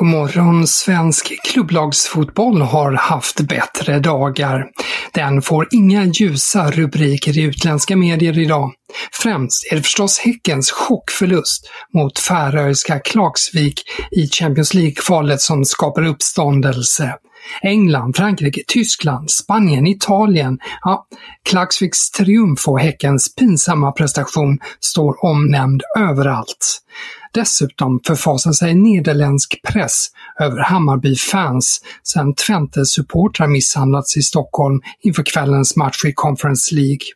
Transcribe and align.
God 0.00 0.08
morgon, 0.08 0.66
svensk 0.66 1.32
klubblagsfotboll 1.44 2.62
har 2.62 2.92
haft 2.92 3.40
bättre 3.40 3.98
dagar. 3.98 4.66
Den 5.12 5.42
får 5.42 5.68
inga 5.70 6.04
ljusa 6.04 6.70
rubriker 6.70 7.38
i 7.38 7.42
utländska 7.42 7.96
medier 7.96 8.38
idag. 8.38 8.72
Främst 9.12 9.72
är 9.72 9.76
det 9.76 9.82
förstås 9.82 10.18
Häckens 10.18 10.70
chockförlust 10.70 11.70
mot 11.94 12.18
färöiska 12.18 12.98
Klagsvik 12.98 13.82
i 14.10 14.28
Champions 14.28 14.74
League-kvalet 14.74 15.40
som 15.40 15.64
skapar 15.64 16.06
uppståndelse. 16.06 17.14
England, 17.62 18.16
Frankrike, 18.16 18.62
Tyskland, 18.66 19.30
Spanien, 19.30 19.86
Italien. 19.86 20.58
Ja, 20.82 21.06
Klagsviks 21.50 22.10
triumf 22.10 22.68
och 22.68 22.80
Häckens 22.80 23.34
pinsamma 23.34 23.92
prestation 23.92 24.58
står 24.80 25.24
omnämnd 25.24 25.82
överallt. 25.98 26.80
Dessutom 27.34 28.00
förfasar 28.06 28.52
sig 28.52 28.74
nederländsk 28.74 29.60
press 29.62 30.06
över 30.40 30.62
Hammarby-fans 30.62 31.80
sedan 32.02 32.34
Twente-supportrar 32.34 33.46
misshandlats 33.46 34.16
i 34.16 34.22
Stockholm 34.22 34.80
inför 35.02 35.22
kvällens 35.22 35.76
match 35.76 36.04
i 36.04 36.12
Conference 36.12 36.74
League. 36.74 37.06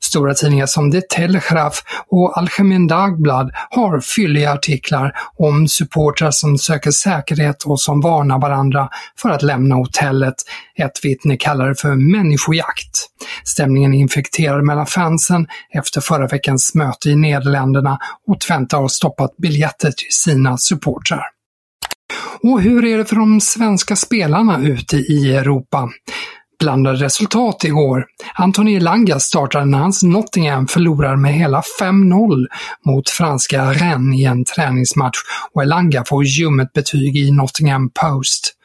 Stora 0.00 0.34
tidningar 0.34 0.66
som 0.66 0.92
The 0.92 1.00
Telegraph 1.00 1.78
och 2.08 2.38
Algemen 2.38 2.86
Dagblad 2.86 3.50
har 3.70 4.00
fylliga 4.00 4.52
artiklar 4.52 5.12
om 5.38 5.68
supportrar 5.68 6.30
som 6.30 6.58
söker 6.58 6.90
säkerhet 6.90 7.62
och 7.62 7.80
som 7.80 8.00
varnar 8.00 8.38
varandra 8.38 8.88
för 9.18 9.28
att 9.28 9.42
lämna 9.42 9.74
hotellet. 9.74 10.34
Ett 10.78 11.04
vittne 11.04 11.36
kallar 11.36 11.68
det 11.68 11.74
för 11.74 11.94
människojakt. 11.94 12.95
Stämningen 13.44 13.94
är 13.94 13.98
infekterad 13.98 14.64
mellan 14.64 14.86
fansen 14.86 15.46
efter 15.70 16.00
förra 16.00 16.26
veckans 16.26 16.74
möte 16.74 17.10
i 17.10 17.16
Nederländerna 17.16 17.98
och 18.26 18.40
Twente 18.40 18.76
har 18.76 18.88
stoppat 18.88 19.36
biljetter 19.36 19.90
till 19.90 20.10
sina 20.10 20.58
supportrar. 20.58 21.24
Och 22.42 22.60
hur 22.60 22.84
är 22.84 22.98
det 22.98 23.04
för 23.04 23.16
de 23.16 23.40
svenska 23.40 23.96
spelarna 23.96 24.58
ute 24.58 24.96
i 24.96 25.34
Europa? 25.36 25.88
blandade 26.58 27.04
resultat 27.04 27.64
igår. 27.64 28.04
Anthony 28.34 28.76
Elanga 28.76 29.20
startade 29.20 29.64
när 29.64 29.78
hans 29.78 30.02
Nottingham 30.02 30.66
förlorar 30.66 31.16
med 31.16 31.34
hela 31.34 31.62
5-0 31.80 32.46
mot 32.86 33.08
franska 33.08 33.72
Rennes 33.72 34.20
i 34.20 34.24
en 34.24 34.44
träningsmatch 34.44 35.18
och 35.52 35.62
Elanga 35.62 36.04
får 36.04 36.24
ljummet 36.24 36.72
betyg 36.72 37.16
i 37.16 37.30
Nottingham 37.30 37.90
Post. 37.90 38.55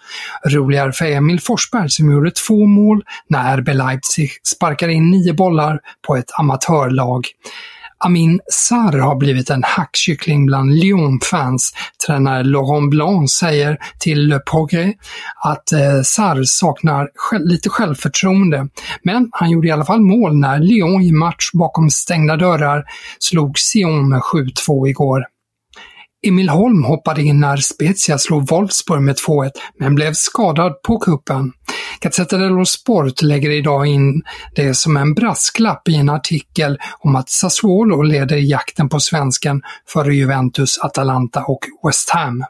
Roligare 0.46 0.92
för 0.92 1.06
Emil 1.06 1.42
Forsberg 1.42 1.90
som 1.90 2.12
gjorde 2.12 2.32
två 2.32 2.66
mål 2.66 3.04
när 3.30 3.58
RB 3.58 3.68
Leipzig 3.68 4.30
sparkade 4.44 4.94
in 4.94 5.12
nio 5.12 5.34
bollar 5.34 5.80
på 6.08 6.16
ett 6.16 6.32
amatörlag. 6.40 7.26
Amin 8.04 8.40
Sarr 8.52 8.98
har 8.98 9.16
blivit 9.16 9.50
en 9.50 9.64
hackkyckling 9.64 10.46
bland 10.46 10.74
Lyon-fans. 10.74 11.74
Tränare 12.08 12.44
Laurent 12.44 12.90
Blanc 12.90 13.32
säger 13.32 13.78
till 14.00 14.28
Le 14.28 14.40
Progrès 14.40 14.96
att 15.44 15.72
eh, 15.72 16.02
Sarr 16.04 16.44
saknar 16.44 17.10
själv, 17.16 17.48
lite 17.48 17.70
självförtroende. 17.70 18.68
Men 19.04 19.30
han 19.32 19.50
gjorde 19.50 19.68
i 19.68 19.72
alla 19.72 19.86
fall 19.86 20.02
mål 20.02 20.36
när 20.36 20.60
Lyon 20.60 21.02
i 21.02 21.12
match 21.12 21.50
bakom 21.54 21.90
stängda 21.90 22.38
dörrar 22.38 22.84
slog 23.20 23.58
Sion 23.58 24.10
med 24.10 24.22
7-2 24.68 24.88
igår. 24.88 25.26
Emil 26.28 26.50
Holm 26.50 26.84
hoppade 26.84 27.22
in 27.22 27.40
när 27.40 27.58
Spezia 27.58 28.18
slog 28.18 28.50
Wolfsburg 28.50 29.02
med 29.02 29.16
2-1, 29.16 29.52
men 29.80 29.96
blev 29.96 30.14
skadad 30.14 30.82
på 30.82 31.00
kuppen. 31.00 31.54
Gazzetta 32.00 32.38
dello 32.38 32.66
Sport 32.66 33.22
lägger 33.22 33.50
idag 33.50 33.88
in 33.88 34.22
det 34.56 34.74
som 34.74 34.98
en 34.98 35.14
brasklapp 35.14 35.88
i 35.90 35.96
en 35.96 36.10
artikel 36.10 36.78
om 37.00 37.16
att 37.16 37.30
Sassuolo 37.30 38.02
leder 38.02 38.38
jakten 38.38 38.90
på 38.90 39.00
svensken 39.00 39.62
före 39.88 40.16
Juventus, 40.16 40.78
Atalanta 40.78 41.44
och 41.44 41.60
West 41.84 42.10
Ham. 42.10 42.44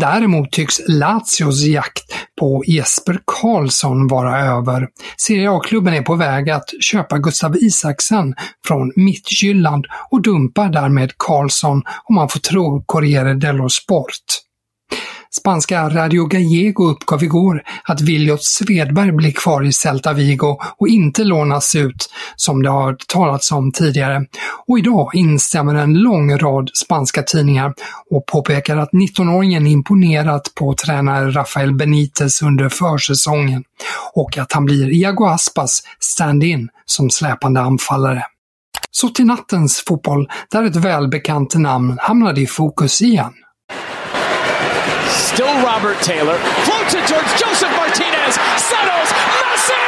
Däremot 0.00 0.52
tycks 0.52 0.80
Lazios 0.88 1.64
jakt 1.64 2.04
på 2.40 2.64
Jesper 2.66 3.20
Karlsson 3.24 4.08
vara 4.08 4.40
över. 4.40 4.88
Serie 5.16 5.50
A-klubben 5.50 5.94
är 5.94 6.02
på 6.02 6.14
väg 6.14 6.50
att 6.50 6.70
köpa 6.80 7.18
Gustav 7.18 7.56
Isaksen 7.56 8.34
från 8.66 8.92
Midtjylland 8.96 9.86
och 10.10 10.22
dumpar 10.22 10.68
därmed 10.68 11.12
Karlsson 11.16 11.82
om 12.04 12.14
man 12.14 12.28
får 12.28 12.40
tro 12.40 12.84
Corriere 12.86 13.34
dello 13.34 13.68
Sport. 13.68 14.16
Spanska 15.32 15.88
Radio 15.88 16.26
Gallego 16.26 16.84
uppgav 16.84 17.24
igår 17.24 17.62
att 17.84 18.00
Viljot 18.00 18.44
Svedberg 18.44 19.12
blir 19.12 19.32
kvar 19.32 19.66
i 19.66 19.72
Celta 19.72 20.12
Vigo 20.12 20.58
och 20.78 20.88
inte 20.88 21.24
lånas 21.24 21.74
ut, 21.74 22.10
som 22.36 22.62
det 22.62 22.70
har 22.70 22.96
talats 23.06 23.52
om 23.52 23.72
tidigare. 23.72 24.26
Och 24.66 24.78
idag 24.78 25.10
instämmer 25.14 25.74
en 25.74 25.94
lång 25.94 26.38
rad 26.38 26.70
spanska 26.74 27.22
tidningar 27.22 27.74
och 28.10 28.26
påpekar 28.26 28.76
att 28.76 28.90
19-åringen 28.90 29.66
imponerat 29.66 30.52
på 30.54 30.74
tränare 30.74 31.30
Rafael 31.30 31.74
Benitez 31.74 32.42
under 32.42 32.68
försäsongen 32.68 33.64
och 34.14 34.38
att 34.38 34.52
han 34.52 34.64
blir 34.64 34.90
Iago 34.92 35.24
Aspas 35.26 35.82
stand-in 35.98 36.68
som 36.84 37.10
släpande 37.10 37.60
anfallare. 37.60 38.22
Så 38.90 39.08
till 39.08 39.26
nattens 39.26 39.84
fotboll, 39.86 40.28
där 40.50 40.64
ett 40.64 40.76
välbekant 40.76 41.54
namn 41.54 41.98
hamnade 42.00 42.40
i 42.40 42.46
fokus 42.46 43.02
igen. 43.02 43.32
Still 45.10 45.54
Robert 45.62 45.98
Taylor. 46.02 46.38
Floats 46.66 46.94
it 46.94 47.06
towards 47.08 47.30
Joseph 47.40 47.72
Martinez. 47.76 48.34
Settles. 48.70 49.10
Messi! 49.42 49.80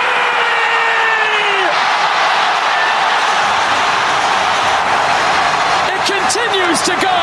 It 5.94 6.02
continues 6.14 6.80
to 6.88 6.94
go 7.08 7.18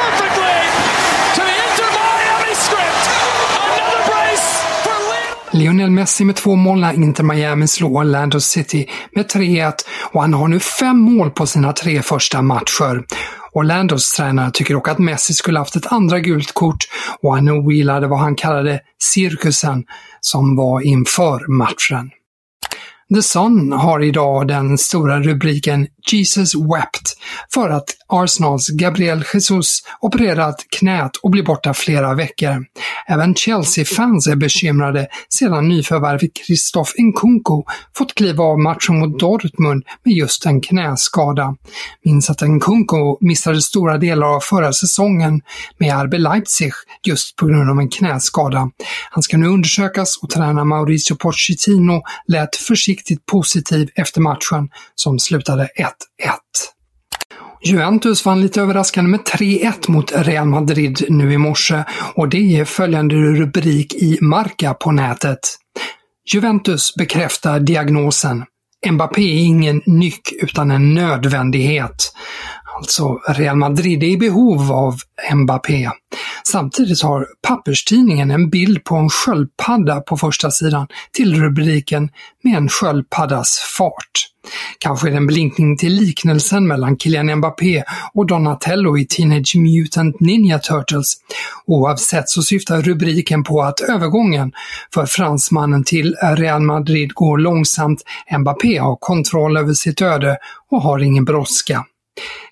perfectly 0.00 0.58
to 1.36 1.40
the 1.48 1.56
Inter 1.66 1.88
Miami 2.00 2.54
script. 2.54 3.04
Another 3.64 4.02
brace 4.10 4.50
for 4.84 4.96
Lionel. 5.08 5.60
Lionel 5.60 5.90
Messi 5.90 6.24
med 6.24 6.36
två 6.36 6.56
mål 6.56 6.80
när 6.80 6.92
Inter 6.92 7.24
Miami 7.24 7.66
slår 7.68 7.88
Orlando 7.90 8.40
City 8.40 8.88
med 9.12 9.26
3-1 9.30 9.72
och 10.12 10.20
han 10.20 10.34
har 10.34 10.48
nu 10.48 10.60
fem 10.60 10.98
mål 10.98 11.30
på 11.30 11.46
sina 11.46 11.72
tre 11.72 12.02
första 12.02 12.42
matcher. 12.42 13.04
Orlandos 13.54 14.12
tränare 14.12 14.50
tycker 14.50 14.74
dock 14.74 14.88
att 14.88 14.98
Messi 14.98 15.34
skulle 15.34 15.58
haft 15.58 15.76
ett 15.76 15.92
andra 15.92 16.20
gult 16.20 16.52
kort 16.52 16.88
och 17.22 17.34
han 17.34 17.48
ogillade 17.48 18.06
vad 18.06 18.18
han 18.18 18.34
kallade 18.34 18.80
cirkusen 19.02 19.84
som 20.20 20.56
var 20.56 20.80
inför 20.80 21.52
matchen. 21.58 22.10
The 23.14 23.22
Sun 23.22 23.72
har 23.72 24.02
idag 24.02 24.48
den 24.48 24.78
stora 24.78 25.20
rubriken 25.20 25.86
Jesus 26.12 26.54
wept 26.54 27.16
för 27.54 27.70
att 27.70 27.96
Arsenals 28.06 28.68
Gabriel 28.68 29.24
Jesus 29.34 29.82
opererat 30.00 30.66
knät 30.78 31.16
och 31.16 31.30
blir 31.30 31.42
borta 31.42 31.74
flera 31.74 32.14
veckor. 32.14 32.64
Även 33.06 33.34
Chelsea-fans 33.34 34.26
är 34.26 34.36
bekymrade 34.36 35.08
sedan 35.28 35.68
nyförvärvet 35.68 36.30
Christoph 36.46 36.90
Nkunku 36.98 37.62
fått 37.96 38.14
kliva 38.14 38.44
av 38.44 38.58
matchen 38.58 38.98
mot 38.98 39.18
Dortmund 39.18 39.84
med 40.04 40.14
just 40.14 40.46
en 40.46 40.60
knäskada. 40.60 41.56
Minns 42.04 42.30
att 42.30 42.40
Nkunku 42.40 43.16
missade 43.20 43.62
stora 43.62 43.98
delar 43.98 44.26
av 44.26 44.40
förra 44.40 44.72
säsongen 44.72 45.40
med 45.78 46.04
RB 46.04 46.14
Leipzig 46.14 46.72
just 47.06 47.36
på 47.36 47.46
grund 47.46 47.70
av 47.70 47.78
en 47.78 47.88
knäskada. 47.88 48.70
Han 49.10 49.22
ska 49.22 49.36
nu 49.36 49.46
undersökas 49.46 50.18
och 50.22 50.30
tränare 50.30 50.64
Mauricio 50.64 51.16
Pochettino 51.16 52.02
lät 52.26 52.56
försiktigt 52.56 53.26
positiv 53.26 53.90
efter 53.94 54.20
matchen 54.20 54.68
som 54.94 55.18
slutade 55.18 55.68
1-1. 55.78 55.93
Juventus 57.66 58.26
vann 58.26 58.40
lite 58.40 58.60
överraskande 58.60 59.10
med 59.10 59.20
3-1 59.20 59.90
mot 59.90 60.12
Real 60.12 60.46
Madrid 60.46 61.04
nu 61.08 61.32
i 61.32 61.38
morse 61.38 61.84
och 62.14 62.28
det 62.28 62.38
ger 62.38 62.64
följande 62.64 63.14
rubrik 63.14 63.94
i 63.94 64.18
Marca 64.20 64.74
på 64.74 64.92
nätet. 64.92 65.38
Juventus 66.32 66.94
bekräftar 66.94 67.60
diagnosen. 67.60 68.44
Mbappé 68.90 69.22
är 69.22 69.44
ingen 69.44 69.82
nyck 69.86 70.32
utan 70.42 70.70
en 70.70 70.94
nödvändighet. 70.94 72.12
Alltså, 72.76 73.18
Real 73.28 73.56
Madrid 73.56 74.02
är 74.02 74.06
i 74.06 74.16
behov 74.16 74.72
av 74.72 74.94
Mbappé. 75.34 75.90
Samtidigt 76.48 77.02
har 77.02 77.26
papperstidningen 77.48 78.30
en 78.30 78.50
bild 78.50 78.84
på 78.84 78.96
en 78.96 79.08
sköldpadda 79.08 80.00
på 80.00 80.16
första 80.16 80.50
sidan 80.50 80.86
till 81.12 81.42
rubriken 81.42 82.10
“Med 82.42 82.56
en 82.56 82.68
sköldpaddas 82.68 83.58
fart”. 83.78 84.30
Kanske 84.78 85.08
är 85.08 85.10
det 85.10 85.16
en 85.16 85.26
blinkning 85.26 85.76
till 85.76 85.92
liknelsen 85.92 86.66
mellan 86.66 86.98
Kylian 86.98 87.36
Mbappé 87.36 87.84
och 88.14 88.26
Donatello 88.26 88.98
i 88.98 89.06
Teenage 89.06 89.56
Mutant 89.56 90.20
Ninja 90.20 90.58
Turtles. 90.58 91.14
Oavsett 91.66 92.28
så 92.28 92.42
syftar 92.42 92.82
rubriken 92.82 93.44
på 93.44 93.62
att 93.62 93.80
övergången 93.80 94.52
för 94.94 95.06
fransmannen 95.06 95.84
till 95.84 96.14
Real 96.22 96.62
Madrid 96.62 97.14
går 97.14 97.38
långsamt. 97.38 98.02
Mbappé 98.38 98.78
har 98.78 98.96
kontroll 98.96 99.56
över 99.56 99.72
sitt 99.72 100.02
öde 100.02 100.36
och 100.70 100.82
har 100.82 100.98
ingen 100.98 101.24
brådska. 101.24 101.84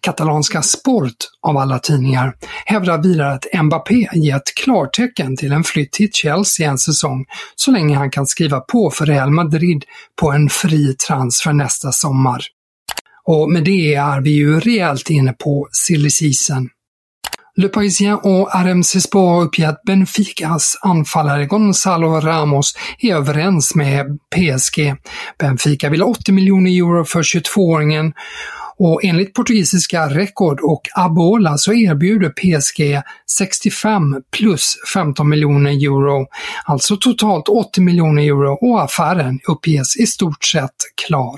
Katalanska 0.00 0.62
Sport, 0.62 1.16
av 1.42 1.56
alla 1.56 1.78
tidningar, 1.78 2.34
hävdar 2.66 3.02
vidare 3.02 3.32
att 3.32 3.46
Mbappé 3.62 4.08
gett 4.14 4.54
klartecken 4.54 5.36
till 5.36 5.52
en 5.52 5.64
flytt 5.64 5.92
till 5.92 6.12
Chelsea 6.12 6.70
en 6.70 6.78
säsong 6.78 7.24
så 7.56 7.70
länge 7.70 7.96
han 7.96 8.10
kan 8.10 8.26
skriva 8.26 8.60
på 8.60 8.90
för 8.90 9.06
Real 9.06 9.30
Madrid 9.30 9.84
på 10.20 10.32
en 10.32 10.48
fri 10.48 10.94
transfer 11.08 11.52
nästa 11.52 11.92
sommar. 11.92 12.42
Och 13.24 13.50
med 13.50 13.64
det 13.64 13.94
är 13.94 14.20
vi 14.20 14.30
ju 14.30 14.60
rejält 14.60 15.10
inne 15.10 15.32
på 15.32 15.68
silly 15.72 16.10
season. 16.10 16.68
Le 17.56 17.68
Parisien 17.68 18.14
och 18.14 18.54
RMC 18.54 19.00
Sport 19.00 19.46
uppger 19.46 19.68
att 19.68 19.82
Benficas 19.82 20.78
anfallare 20.82 21.46
Gonzalo 21.46 22.20
Ramos 22.20 22.74
är 22.98 23.14
överens 23.14 23.74
med 23.74 24.06
PSG. 24.36 24.94
Benfica 25.38 25.88
vill 25.88 26.02
80 26.02 26.32
miljoner 26.32 26.70
euro 26.70 27.04
för 27.04 27.22
22-åringen 27.22 28.12
och 28.84 29.04
enligt 29.04 29.34
portugisiska 29.34 30.08
Record 30.08 30.60
och 30.60 30.88
Abola 30.94 31.58
så 31.58 31.72
erbjuder 31.72 32.28
PSG 32.28 33.02
65 33.36 34.22
plus 34.36 34.76
15 34.94 35.28
miljoner 35.28 35.70
euro, 35.70 36.26
alltså 36.64 36.96
totalt 36.96 37.48
80 37.48 37.80
miljoner 37.80 38.22
euro 38.22 38.58
och 38.60 38.82
affären 38.82 39.40
uppges 39.48 39.96
i 39.96 40.06
stort 40.06 40.44
sett 40.44 40.76
klar. 41.06 41.36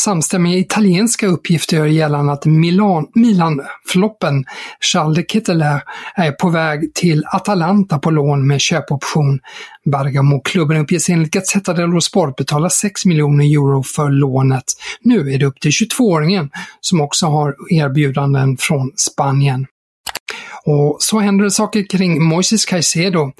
Samstämmiga 0.00 0.58
italienska 0.58 1.26
uppgifter 1.26 1.76
gör 1.76 1.86
gällande 1.86 2.32
att 2.32 2.46
Milan, 2.46 3.06
Milan-floppen 3.14 4.44
Charles 4.80 5.16
de 5.16 5.22
Ketelaere 5.22 5.82
är 6.14 6.32
på 6.32 6.48
väg 6.48 6.94
till 6.94 7.24
Atalanta 7.26 7.98
på 7.98 8.10
lån 8.10 8.46
med 8.46 8.60
köpoption. 8.60 9.40
Bergamo-klubben 9.84 10.76
uppges 10.76 11.08
enligt 11.08 11.30
Gazzetta 11.32 11.72
dello 11.72 12.00
Sport 12.00 12.36
betala 12.36 12.70
6 12.70 13.04
miljoner 13.04 13.44
euro 13.44 13.82
för 13.82 14.10
lånet. 14.10 14.64
Nu 15.00 15.32
är 15.32 15.38
det 15.38 15.46
upp 15.46 15.60
till 15.60 15.70
22-åringen 15.70 16.50
som 16.80 17.00
också 17.00 17.26
har 17.26 17.54
erbjudanden 17.70 18.56
från 18.56 18.92
Spanien. 18.96 19.66
Och 20.64 20.96
så 21.00 21.18
händer 21.18 21.44
det 21.44 21.50
saker 21.50 21.86
kring 21.90 22.22
Moises 22.22 22.64
Caicedo, 22.64 23.32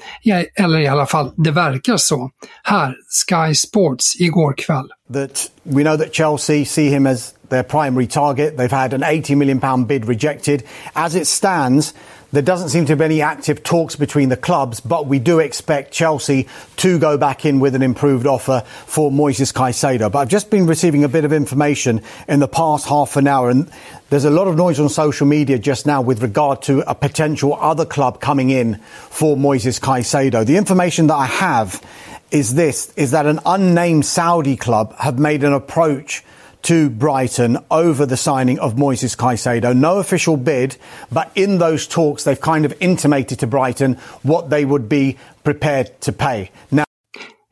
eller 0.55 0.79
i 0.79 0.87
alla 0.87 1.05
fall 1.05 1.31
det 1.37 1.51
verkar 1.51 1.97
så. 1.97 2.29
Här, 2.63 2.95
Sky 3.09 3.55
Sports 3.55 4.19
igår 4.19 4.53
kväll. 4.57 4.87
That 5.13 5.51
we 5.63 5.83
know 5.83 5.97
that 5.97 6.15
Chelsea 6.15 6.65
see 6.65 6.89
him 6.89 7.07
as 7.07 7.33
their 7.49 7.63
primary 7.63 8.07
target. 8.07 8.57
They've 8.57 8.75
had 8.75 8.93
an 8.93 9.03
80 9.03 9.35
million 9.35 9.59
pound 9.59 9.87
bid 9.87 10.05
rejected. 10.05 10.63
As 10.93 11.15
it 11.15 11.27
stands, 11.27 11.93
there 12.33 12.41
doesn't 12.41 12.69
seem 12.69 12.87
to 12.87 12.95
be 12.95 13.05
any 13.05 13.21
active 13.21 13.61
talks 13.61 13.95
between 13.95 14.29
the 14.29 14.35
clubs, 14.35 14.79
but 14.79 15.05
we 15.05 15.19
do 15.19 15.37
expect 15.37 15.93
Chelsea 15.93 16.47
to 16.77 16.97
go 16.97 17.15
back 17.15 17.45
in 17.45 17.59
with 17.59 17.75
an 17.75 17.83
improved 17.83 18.25
offer 18.25 18.63
for 18.87 19.11
Moises 19.11 19.53
Caicedo. 19.53 20.11
But 20.11 20.19
I've 20.19 20.29
just 20.29 20.49
been 20.49 20.65
receiving 20.65 21.03
a 21.03 21.07
bit 21.07 21.25
of 21.25 21.31
information 21.31 22.01
in 22.27 22.39
the 22.39 22.47
past 22.47 22.87
half 22.87 23.17
an 23.17 23.27
hour, 23.27 23.51
and 23.51 23.71
there's 24.09 24.25
a 24.25 24.31
lot 24.31 24.47
of 24.47 24.55
noise 24.55 24.79
on 24.79 24.89
social 24.89 25.27
media 25.27 25.59
just 25.59 25.85
now 25.85 26.01
with 26.01 26.23
regard 26.23 26.63
to 26.63 26.79
a 26.89 26.95
potential 26.95 27.53
other 27.53 27.85
club 27.85 28.19
coming 28.19 28.49
in 28.49 28.77
for 29.11 29.37
Moises 29.37 29.79
Caicedo. 29.79 30.43
The 30.43 30.57
information 30.57 31.07
that 31.07 31.15
I 31.15 31.27
have 31.27 31.85
is 32.31 32.55
this, 32.55 32.91
is 32.95 33.11
that 33.11 33.27
an 33.27 33.41
unnamed 33.45 34.07
Saudi 34.07 34.57
club 34.57 34.95
have 34.97 35.19
made 35.19 35.43
an 35.43 35.53
approach 35.53 36.23
to 36.63 36.89
Brighton 36.89 37.57
over 37.69 38.05
the 38.05 38.17
signing 38.17 38.59
of 38.59 38.75
Moises 38.75 39.15
Caicedo. 39.15 39.75
No 39.75 39.99
official 39.99 40.37
bid, 40.37 40.77
but 41.11 41.31
in 41.35 41.57
those 41.57 41.87
talks, 41.87 42.23
they've 42.23 42.39
kind 42.39 42.65
of 42.65 42.73
intimated 42.79 43.39
to 43.39 43.47
Brighton 43.47 43.95
what 44.23 44.49
they 44.49 44.65
would 44.65 44.89
be 44.89 45.17
prepared 45.43 45.99
to 46.01 46.11
pay. 46.11 46.51
Now, 46.71 46.82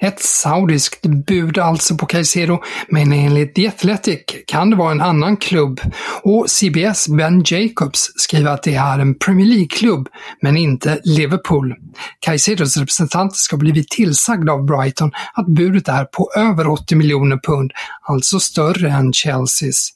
Ett 0.01 0.19
saudiskt 0.19 1.06
bud 1.27 1.57
alltså 1.57 1.98
på 1.98 2.06
Caicedo, 2.06 2.59
men 2.88 3.13
enligt 3.13 3.56
The 3.56 3.68
Athletic 3.68 4.21
kan 4.48 4.69
det 4.69 4.75
vara 4.75 4.92
en 4.92 5.01
annan 5.01 5.38
klubb. 5.38 5.81
Och 6.21 6.50
CBS 6.50 7.07
Ben 7.07 7.44
Jacobs 7.45 8.12
skriver 8.15 8.51
att 8.51 8.63
det 8.63 8.75
är 8.75 9.00
en 9.00 9.15
Premier 9.15 9.48
League-klubb, 9.48 10.07
men 10.42 10.57
inte 10.57 11.00
Liverpool. 11.03 11.75
Caicedos 12.19 12.77
representanter 12.77 13.36
ska 13.36 13.57
blivit 13.57 13.89
tillsagda 13.89 14.53
av 14.53 14.65
Brighton 14.65 15.12
att 15.33 15.48
budet 15.48 15.88
är 15.88 16.06
på 16.06 16.31
över 16.36 16.68
80 16.68 16.95
miljoner 16.95 17.39
pund, 17.44 17.71
alltså 18.01 18.39
större 18.39 18.89
än 18.89 19.13
Chelseas. 19.13 19.89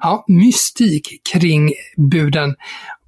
Ja, 0.00 0.24
mystik 0.28 1.20
kring 1.32 1.72
buden 1.96 2.54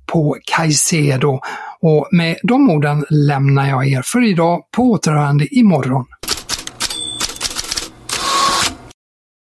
på 0.06 0.36
Caicedo. 0.44 1.40
Och 1.80 2.08
med 2.12 2.36
de 2.42 2.70
orden 2.70 3.04
lämnar 3.10 3.68
jag 3.68 3.88
er 3.88 4.02
för 4.02 4.28
idag 4.28 4.62
på 4.76 4.82
återhörande 4.82 5.54
imorgon. 5.54 6.06